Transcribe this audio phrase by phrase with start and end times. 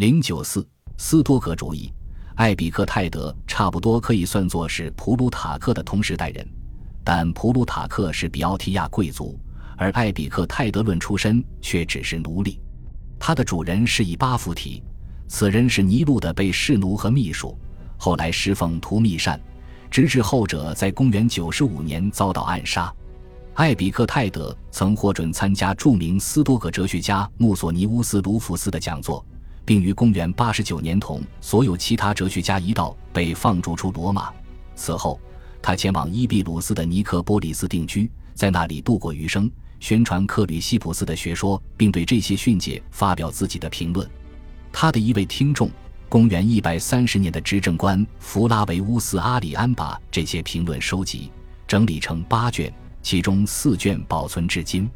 [0.00, 1.92] 零九四斯多格主义，
[2.36, 6.48] 艾比克泰德差不多可以算作是普鲁塔克的同时代人，
[7.04, 9.38] 但普鲁塔克是比奥提亚贵族，
[9.76, 12.58] 而艾比克泰德论出身却只是奴隶。
[13.18, 14.82] 他的主人是以巴弗提，
[15.28, 17.54] 此人是尼禄的被侍奴和秘书，
[17.98, 19.38] 后来侍奉图密善，
[19.90, 22.90] 直至后者在公元九十五年遭到暗杀。
[23.52, 29.22] 艾比克泰德曾获准参加著名斯多葛哲学家穆索尼乌斯·卢福斯的讲座。
[29.70, 34.28] 并于公元八十九年同所有其他哲学家一道被放逐出罗马。
[34.74, 35.20] 此后，
[35.62, 39.48] 他前往伊比鲁斯的尼克波里斯定居，在那里度过余生，
[39.78, 44.10] 宣传克吕西普斯的学说，并对这些训诫发表自己的评论。
[44.72, 45.70] 他的一位听众，
[46.08, 51.30] 公元一百三十年的执政官弗拉维乌斯·阿里安把这些评论收集
[51.68, 54.90] 整理成八卷，其中四卷保存至今。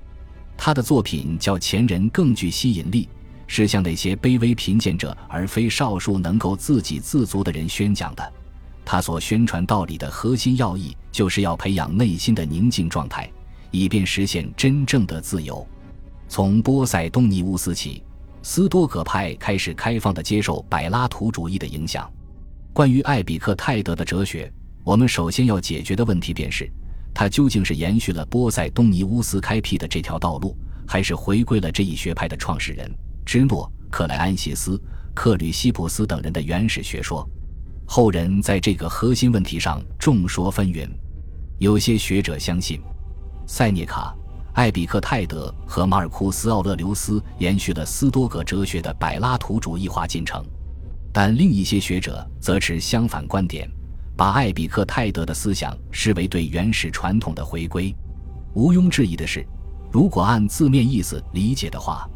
[0.57, 3.09] 他的作品较前人更具吸引力。
[3.47, 8.33] 是向那些卑微贫贱者，而非少数能够自给自足的人宣讲的。
[8.85, 13.31] 他所宣传道理的核心要义，就是要培养内心的宁静状态，
[13.71, 15.67] 以便实现真正的自由。
[16.29, 18.03] 从波塞冬尼乌斯起，
[18.43, 22.11] 斯多葛派开始开放地接受柏拉图主义的影响。
[22.73, 26.69] 关于艾比克泰德的哲学，我们首先要解决的问题便是：
[27.15, 32.91] 他究竟是延续了波塞冬尼乌斯开辟的这条道路，还是回归了这一学派的创始人？
[33.35, 34.81] 芝诺、克莱安西斯、
[35.13, 37.29] 克吕西普斯等人的原始学说，
[37.85, 40.89] 后人在这个核心问题上众说纷纭。
[41.59, 42.81] 有些学者相信，
[43.45, 44.15] 塞涅卡、
[44.53, 50.41] 艾比克泰德和马尔库斯·奥勒留斯延续了斯多葛哲学的柏拉图主义化进程，
[51.13, 53.69] 但另一些学者则持相反观点，
[54.17, 57.93] 把艾比克泰德的思想视为对原始传统的回归。
[58.55, 59.45] 毋庸置疑的是，
[59.91, 62.09] 如果按字面意思理解的话。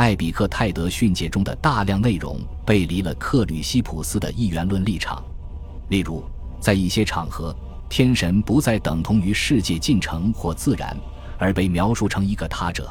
[0.00, 5.22] 艾比克泰德训诫中的大量内容背离了克吕西普斯的一元论立场，
[5.90, 6.24] 例如，
[6.58, 7.54] 在一些场合，
[7.86, 10.96] 天神不再等同于世界进程或自然，
[11.38, 12.88] 而被描述成一个他者。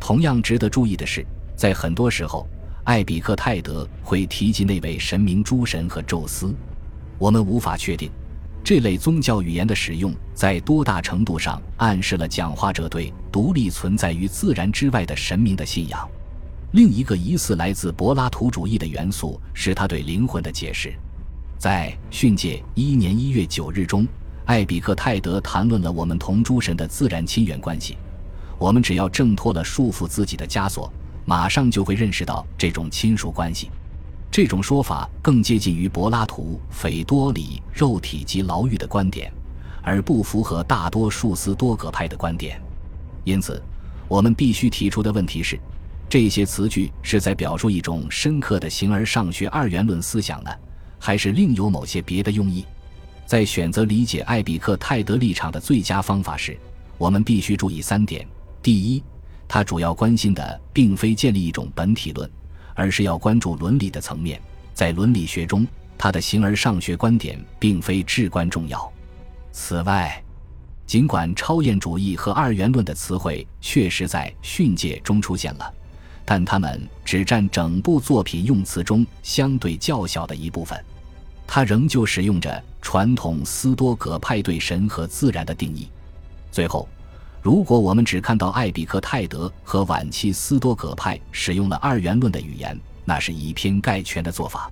[0.00, 2.44] 同样值得注意的是，在很多时候，
[2.82, 6.52] 艾比克泰德会提及那位神明诸神和宙斯。
[7.20, 8.10] 我们无法确定，
[8.64, 16.10] 这类宗教语言的使用在多大程度上暗示了讲话者对独立存在于自然之外的神明的信仰。
[16.72, 20.92] 另一个疑似来自柏拉图主义的元素是他对灵魂的解释。
[21.58, 24.06] 在训诫一年一月九日中，
[24.46, 27.98] 艾比克泰德谈论了我们同诸神的自然亲缘关系。
[28.58, 30.90] 我们只要挣脱了束缚自己的枷锁，
[31.26, 33.70] 马上就会认识到这种亲属关系。
[34.30, 39.30] 这种说法更接近于柏拉图斐多里肉体及牢狱的观点，
[39.82, 42.58] 而不符合大多数斯多葛派的观点。
[43.24, 43.62] 因此，
[44.08, 45.60] 我们必须提出的问题是。
[46.12, 50.50] 这些词句是在表述一种深刻的形而上学二元论思想呢，
[50.98, 52.66] 还是另有某些别的用意？
[53.24, 56.54] 在选择理解艾比克泰德立场的最佳方法时，
[56.98, 58.28] 我们必须注意三点：
[58.60, 59.02] 第一，
[59.48, 62.30] 他主要关心的并非建立一种本体论，
[62.74, 64.38] 而是要关注伦理的层面。
[64.74, 68.92] 在伦理学中，他的形而上学观点并非至关重要。
[69.50, 70.22] 此外，
[70.84, 75.74] 尽管超验主义和二元论的词汇确实在训诫中出现了。
[76.24, 80.82] 但他们只占整部作品用词中相对较小的一部分，
[81.46, 85.88] 他仍旧使用着传统斯多葛派对神和自然的定义。
[86.50, 86.88] 最后，
[87.42, 94.70] 如果我们只看到艾比克泰德和晚期斯多葛派使用了二元论的语言，那是以偏概全的做法。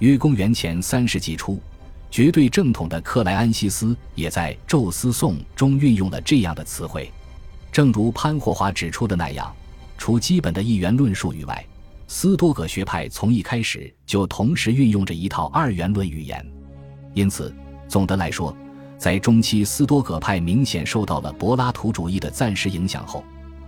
[0.00, 1.60] 于公元前三世纪初，
[2.10, 7.12] 绝对正统的克莱安西斯也在《宙斯颂》中运用了这样的词汇，
[7.70, 9.54] 正如潘霍华指出的那样。
[10.00, 11.62] 除基本的一元论述语外，
[12.08, 16.42] 斯多葛学派从一开始就同时运用着一套二元论语言。
[17.12, 17.54] 因此，
[17.86, 18.56] 总的来说，
[18.96, 23.22] 在中期斯多葛派明显受到了柏拉图主义的暂时影响后，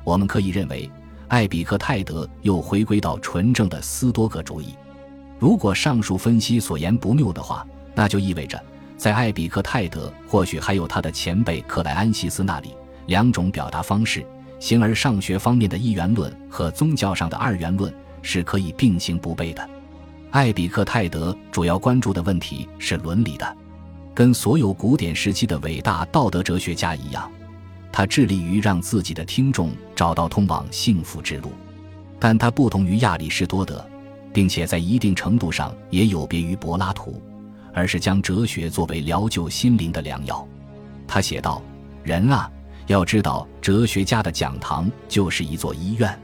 [0.04, 0.90] 我们可以认为
[1.28, 4.74] 艾比克泰德又回归到纯正的斯多葛主义。
[5.38, 8.58] 如果上述分析所言不谬的话，那就意味着
[8.96, 12.74] 在艾比克泰德或许还有他的前辈克莱安西斯那里
[13.04, 14.26] 两种表达方式。
[14.62, 17.92] 形而上学方面的一元论和宗教上的二元论
[18.22, 19.70] 是可以并行不悖的。
[20.30, 23.56] 艾比克泰德主要关注的问题是伦理的，
[24.14, 27.28] 跟所有古典时期的伟大道德哲学家一样，
[27.90, 31.50] 他致力于让自己的听众找到通往幸福之路。
[32.20, 33.84] 但他不同于亚里士多德，
[34.32, 37.20] 并且在一定程度上也有别于柏拉图，
[37.74, 40.46] 而是将哲学作为疗救心灵的良药。
[41.08, 41.60] 他写道
[42.04, 42.48] ：“人啊。”
[42.92, 46.20] 要知道，哲学家的讲堂就是一座医院。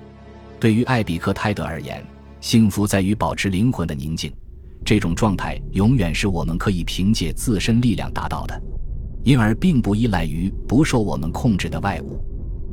[0.61, 2.05] 对于艾比克泰德而言，
[2.41, 4.31] 幸福在于保持灵魂的宁静，
[4.85, 8.61] 这种状态永远是我们可以凭借自身力量达到的，
[9.25, 12.23] 因而并不依赖于不受我们控制的外物。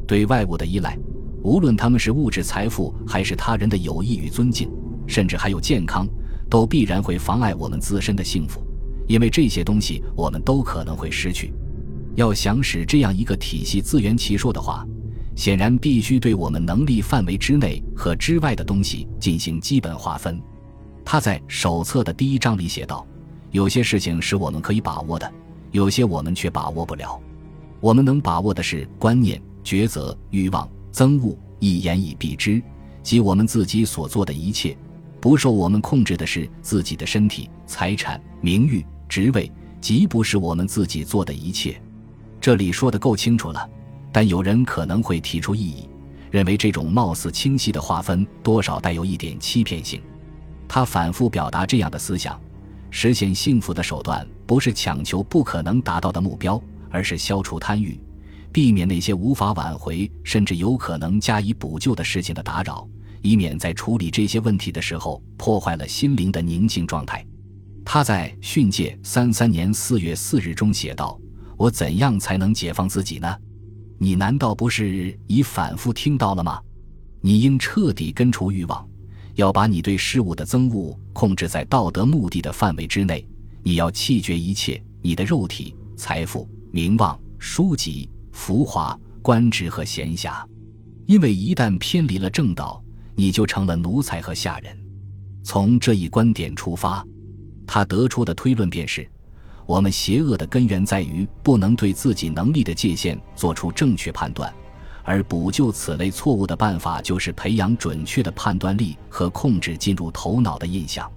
[0.08, 0.98] 对外物的依赖，
[1.42, 4.70] 无论他们是物质财富，还是他人的友谊与尊敬，
[5.08, 6.08] 甚至还有健康，
[6.50, 8.62] 都必然会妨碍我们自身的幸福，
[9.08, 11.54] 因为这些东西我们都可能会失去。
[12.16, 14.86] 要想使这样一个体系自圆其说的话，
[15.36, 20.42] 显然必须对我们能力范围之内和之外的东西进行基本划分。
[21.04, 23.06] 他在手册的第一章里写道
[23.52, 25.32] ：“有些事情是我们可以把握的，
[25.72, 27.22] 有些我们却把握不了。
[27.82, 32.64] 我们能把握的是观念、抉择、欲望、憎恶，一言以蔽之，
[33.04, 34.76] 即我们自己所做的一切；
[35.20, 41.80] 不受我们控制的是自己的身体、财产、名誉、职位，即不是我们自己做的一切。”
[42.46, 43.68] 这里说的够清楚了，
[44.12, 45.90] 但有人可能会提出异议，
[46.30, 50.00] 认为这种貌似清晰的划分多少带有一点欺骗性。
[50.68, 52.40] 他反复表达这样的思想：
[52.92, 56.62] 实现幸福的手段不是强求不可能达到的目标，
[56.92, 58.00] 而是消除贪欲，
[58.52, 62.88] 避免那些无法挽回甚至有可能加以补救的事情的打扰，
[63.24, 67.26] 以免在处理这些问题的时候破坏了心灵的宁静状态。
[67.84, 71.20] 他在训诫三三年四月四日中写道。
[71.58, 73.36] 我怎样才能解放自己呢？
[73.98, 76.60] 你难道不是已反复听到了吗？
[77.22, 78.88] 你应彻底根除欲望，
[79.36, 83.26] 要把你对事物的憎恶控制在道德目的的范围之内。
[83.64, 90.46] 你要弃绝一切你的肉体、财富、名望、书籍、浮华、官职和闲暇，
[91.08, 92.84] 因为一旦偏离了正道，
[93.16, 94.78] 你就成了奴才和下人。
[95.42, 97.04] 从这一观点出发，
[97.66, 99.10] 他得出的推论便是。
[99.66, 104.54] 我们邪恶的根源在于不能对自己能力的界限做出正确判断，
[105.04, 111.12] 而补救此类错误的办法就是培养准确的判断力和控制进入头脑的印象。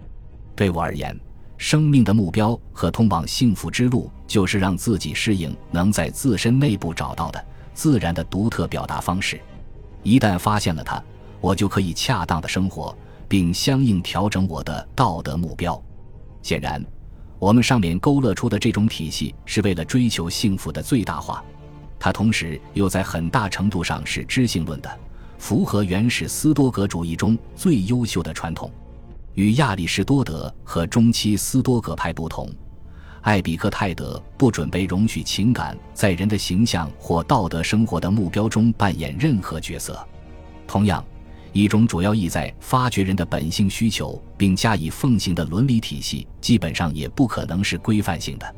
[0.56, 1.14] 对我而言，
[1.58, 7.44] 生命的目标和通往幸福之路，就是让自己适应能在自身内部找到的
[7.74, 9.38] 自然的独特表达方式。
[10.02, 11.02] 一旦发现了它，
[11.40, 12.96] 我就可以恰当的生活，
[13.28, 15.80] 并相应调整我的道德目标。
[16.42, 16.82] 显然。
[17.38, 21.42] 我们上面勾勒出的这种体系是为了追求幸福的最大化，
[21.98, 24.90] 它同时又在很大程度上是知性论的，
[25.38, 28.70] 符合原始斯多格主义中最优秀的传统。
[29.34, 32.50] 与亚里士多德和中期斯多葛派不同，
[33.20, 40.04] 艾比克泰德不准备容许情感在人的形象或道德生活的目标中扮演任何角色。
[40.66, 41.04] 同样。
[41.58, 48.54] 一种主要意在发掘人的本性需求并加以奉行的伦理体系，基本上也不可能是规范性的。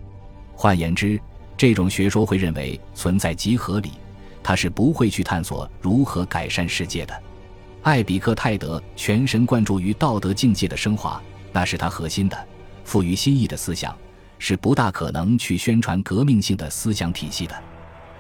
[0.55, 1.19] 换言之，
[1.57, 3.93] 这种学说会认为存在即合理，
[4.43, 7.23] 它是不会去探索如何改善世界的。
[7.85, 11.19] 艾比克泰德全神贯注于道德境界的升华，
[11.55, 12.37] 那是他核心的、
[12.85, 13.97] 富于新意的思想，
[14.39, 17.55] 是不大可能去宣传革命性的思想体系的。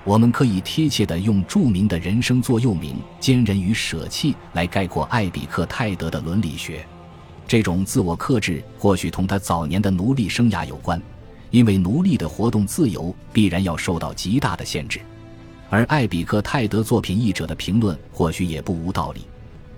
[0.02, 6.84] 我们可以贴切地用著名的人生座右铭“坚韧与舍弃”来概括艾比克泰德的伦理学。
[7.46, 11.00] 这种自我克制或许同他早年的奴隶生涯有关，
[11.50, 15.00] 因为奴隶的活动自由必然要受到极大的限制。
[15.68, 19.26] 而艾比克泰德作品译者的评论或许也不无道理。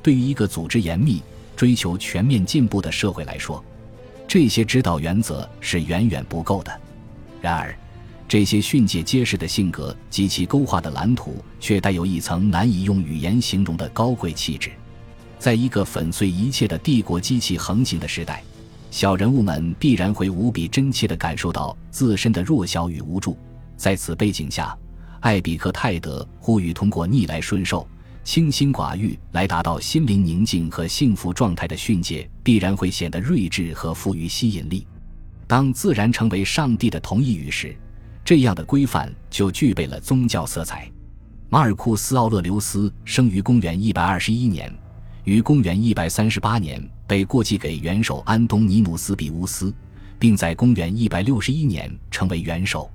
[0.03, 1.23] 对于一个组织严密、
[1.57, 3.63] 追求全面进步的社会来说，
[4.29, 6.81] 这些指导原则是远远不够的。
[7.41, 7.77] 然而，
[8.33, 14.71] 这些训诫揭示的性格及其勾画的蓝图，却带有一层难以用语言形容的高贵气质。
[15.39, 18.43] 在一个粉碎一切的帝国机器横行的时代，
[18.91, 23.37] 小人物们必然会无比真切地感受到自身的弱小与无助。
[23.77, 24.75] 在此背景下，
[25.21, 27.87] 艾比克泰德呼吁通过逆来顺受、
[28.25, 34.87] 清心寡欲来达到心灵宁静和幸福状态的训诫，必然会显得睿智和富于吸引力。
[35.47, 37.77] 当自然成为上帝的同义语时，
[38.25, 40.91] 这样的规范就具备了宗教色彩。
[41.49, 44.73] 马尔库斯·奥勒留斯生于公元一百二十一年，
[45.25, 49.75] 于公元一百三十八年被过继给元首安东尼努斯·比乌斯，
[50.19, 52.91] 并在公元一百六十一年成为元首。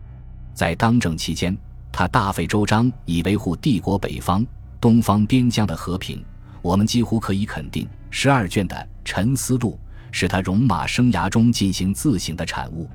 [0.54, 1.56] 在当政期间，
[1.92, 4.44] 他大费周章以维护帝国北方、
[4.82, 6.24] 东方边疆的和平。
[6.64, 9.80] 我们几乎可以肯定，十二卷的《沉思录》
[10.12, 12.90] 是他戎马生涯中进行自省的产物。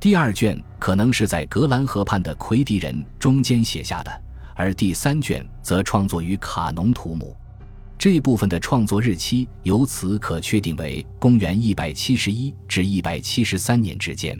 [0.00, 4.22] 第二卷可能是在格兰河畔的奎迪人中间写下的，
[4.54, 7.36] 而第三卷则创作于卡农图姆。
[7.98, 14.38] 这部分的创作日期由此可确定为公元一百七十一至一百七十三年之间。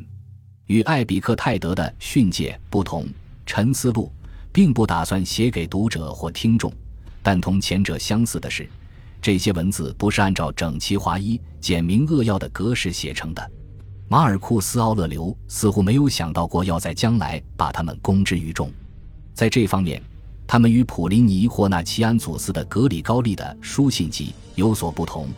[0.66, 3.04] 与艾比克泰德的训诫不同，
[3.44, 4.12] 《沉思录》
[4.52, 6.72] 并不打算写给读者或听众，
[7.20, 8.68] 但同前者相似的是，
[9.20, 13.50] 这些文字不是按照整齐划一、简明扼要的格式写成的。
[14.10, 18.72] 马尔库斯·奥勒留似乎没有想到过要在将来把他们公之于众。
[19.34, 20.02] 在这方面，
[20.46, 25.28] 他们与普林尼或纳齐安祖斯的格里高利的书信集有所不同。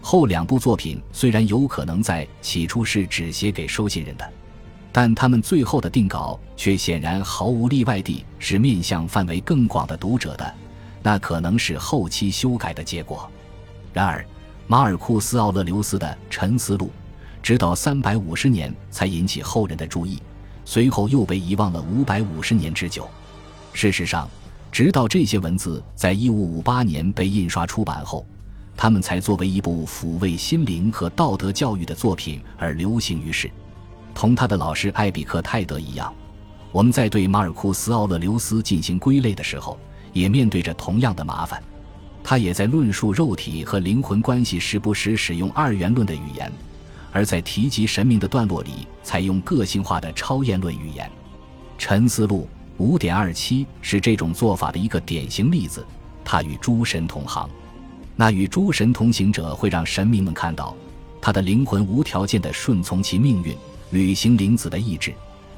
[0.00, 4.24] 后两部作品虽然有可能在起初是只写给收信人的，
[4.92, 10.54] 但他们最后的定稿却显然毫无例外地是面向范围更广的读者的。
[11.02, 13.28] 那可能是后期修改的结果。
[13.92, 14.24] 然而，
[14.68, 16.86] 马尔库斯·奥勒留斯的《沉思录》。
[17.42, 20.20] 直到三百五十年才引起后人的注意，
[20.64, 23.08] 随后又被遗忘了五百五十年之久。
[23.72, 24.28] 事实上，
[24.70, 28.26] 直到这些文字在一五五八年被印刷出版后，
[28.76, 33.50] 他们才作为一部抚慰心灵和道德教育的作品而流行于世。
[34.14, 36.12] 同他的老师艾比克泰德一样，
[36.72, 39.78] 我们在对马尔库斯·奥勒留斯进行归类的时候，
[40.12, 41.62] 也面对着同样的麻烦。
[42.22, 46.52] 他也在论述肉体和灵魂关系时，不时使用二元论的语言。
[47.12, 51.06] 而在提及神明的段落里，采用个性化的超验论语言，
[51.78, 52.48] 《沉思录》
[52.82, 55.84] 五点二七是这种做法的一个典型例子。
[56.24, 57.48] 他与诸神同行，
[58.14, 60.76] 那与诸神同行者会让神明们看到，
[61.20, 63.56] 他的灵魂无条件地顺从其命运，
[63.90, 65.12] 履行灵子的意志。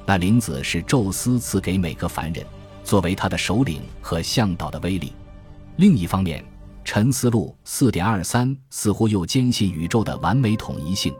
[0.06, 2.44] 那灵子是宙斯赐给每个凡人，
[2.82, 5.12] 作为他的首领和向导的威力。
[5.76, 6.42] 另一方面，
[6.85, 11.14] 《沉思录》四点二三似乎又坚信宇宙的完美统一性。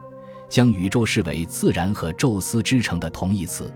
[0.53, 3.73] 将宇宙视为自然和宙斯之城的同义词，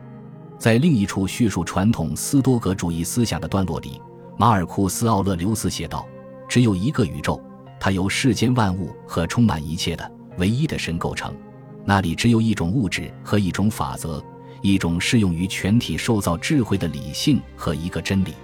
[0.59, 3.99] 在另一处叙述传统斯多葛主义思想的段落里，
[4.37, 6.07] 马尔库斯·奥勒留斯写道
[6.47, 7.43] ：“只有一个宇宙，
[7.81, 11.35] 它由世间万物和充满一切的唯一的神构成。
[11.83, 14.23] 那里只有一种物质和一种法则，
[14.61, 18.35] 一种适用于全体受造智慧的理性和一个真理。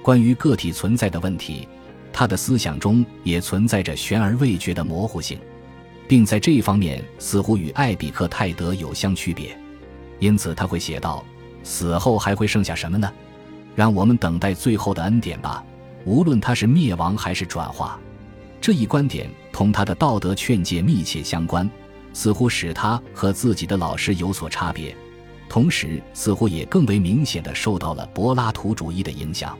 [0.00, 1.66] 关于个体存在的问题，
[2.12, 5.36] 他的思想中也存在着悬而未决的模糊性。”
[6.06, 9.58] 并在这一方面似乎与艾比克泰德有相区别，
[10.18, 11.24] 因此他会写道
[11.62, 13.10] ：“死后还会剩下什么呢？
[13.74, 15.64] 让我们等待最后的恩典吧。
[16.04, 17.98] 无论它是灭亡还是转化。”
[18.60, 21.68] 这一观点同他的道德劝诫密切相关，
[22.14, 24.96] 似乎使他和自己的老师有所差别，
[25.50, 29.54] 同时似乎也更为明显的受到了柏拉图主义的影响。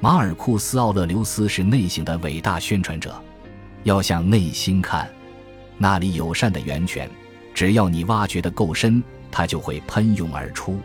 [0.00, 3.18] 马尔库斯·奥勒留斯是内省的伟大宣传者，
[3.84, 5.08] 要向内心看。
[5.78, 7.10] 那里有善的源泉，
[7.52, 10.78] 只要你挖掘的够深，它就会喷涌而出。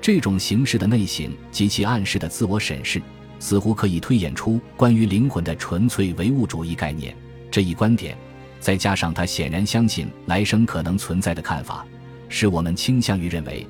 [0.00, 3.02] 这种形式的内省及其暗示的自我审视，
[3.38, 7.14] 似乎可以推演出关于灵魂的纯粹唯物主义概念。
[7.50, 8.16] 这一观点，
[8.60, 11.84] 再加上他显然相信来生可能存在的看法，
[12.28, 13.66] 使我们倾向于认为，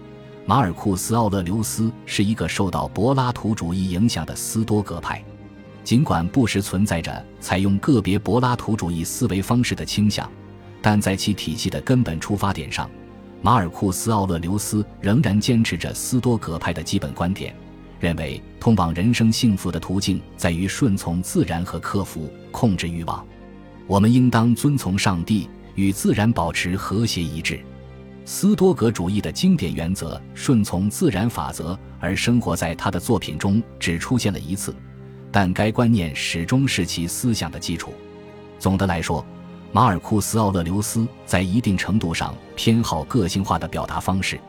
[0.46, 5.24] 马尔库斯·奥勒留斯是一个受到柏拉图主义影响的斯多葛派。
[5.82, 10.30] 尽管不时存在着采用个别柏拉图主义思维方式的倾向。
[10.82, 12.90] 但在其体系的根本出发点上，
[13.42, 17.54] 马尔库斯·奥勒留斯仍然坚持着斯多葛派的基本观点，
[17.98, 23.26] 认为通往人生幸福的途径在于顺从自然和克服控制欲望。
[23.86, 27.60] 我们应当遵从上帝，与自然保持和谐一致。
[28.24, 34.74] 斯多葛主义的经典原则“顺从自然法则”而生活在他的作品中只出现了一次，
[35.32, 37.92] 但该观念始终是其思想的基础。
[38.58, 39.24] 总的来说。
[39.72, 44.40] 马尔库斯·奥勒留斯在一定程度上偏好个性化的表达方式，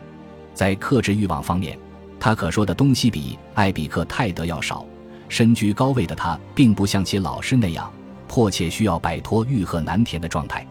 [0.54, 1.78] 在克制欲望方面，
[2.20, 4.86] 他可说的东西比艾比克泰德要少。
[5.30, 7.90] 身居高位的他，并不像其老师那样
[8.28, 10.66] 迫切需要摆脱欲壑难填的状态。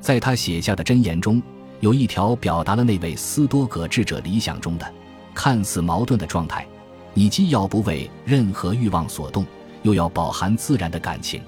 [0.00, 1.40] 在他写下的箴言中，
[1.80, 4.92] 有一条表达了那位斯多葛智者理想中的
[5.32, 6.66] 看似矛盾的状态：
[7.14, 9.46] 你既要不为任何欲望所动，
[9.82, 11.40] 又要饱含自然的感情。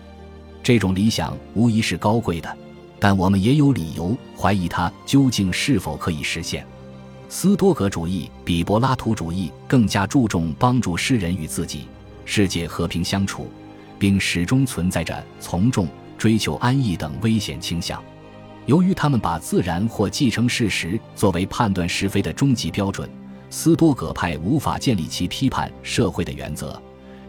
[0.66, 2.56] 这种理想无疑是高贵的，
[2.98, 6.66] 但我们也有理由怀疑它究竟是否可以实现。
[7.28, 11.86] 斯多葛主义比柏拉图主义更加注重帮助世人与自己、
[12.24, 13.48] 世界和平相处，
[13.96, 15.86] 并始终存在着从众、
[16.18, 18.02] 追求安逸等危险倾向。
[18.64, 23.08] 由于他们把自然或继承事实作为判断是非的终极标准，
[23.50, 26.76] 斯多葛派无法建立其批判社会的原则，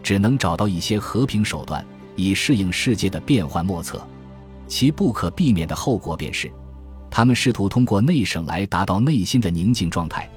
[0.02, 1.86] 只能找到一些和平手段。
[2.18, 4.04] 以适应世界的变幻莫测，
[4.66, 6.50] 其不可避免的后果便是，
[7.08, 10.28] 他们试图通过内省来达到内心的宁静状态。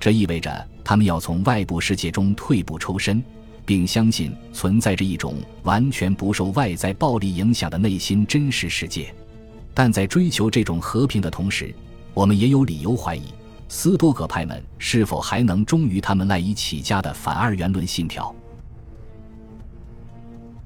[0.00, 3.22] 这意味着他们要从外部世界中退步抽身，
[3.64, 9.14] 并相信存在着一种完全不受外在暴力影响的内心真实世界。
[9.72, 11.72] 但在追求这种和平的同时，
[12.14, 13.22] 我们也有理由怀疑
[13.68, 18.34] 斯多葛派们是否还能忠于他们赖以起家的反二元论信条。